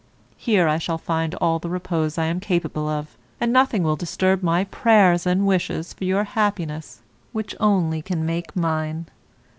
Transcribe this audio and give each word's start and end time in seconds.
Here 0.37 0.67
I 0.67 0.79
shall 0.79 0.97
find 0.97 1.35
all 1.35 1.59
the 1.59 1.69
repose 1.69 2.17
I 2.17 2.25
am 2.25 2.39
capable 2.39 2.87
of, 2.89 3.15
and 3.39 3.53
nothing 3.53 3.83
will 3.83 3.95
disturb 3.95 4.41
my 4.41 4.63
prayers 4.63 5.27
and 5.27 5.45
wishes 5.45 5.93
for 5.93 6.05
your 6.05 6.23
happiness 6.23 7.01
which 7.33 7.53
only 7.59 8.01
can 8.01 8.25
make 8.25 8.55
mine. 8.55 9.05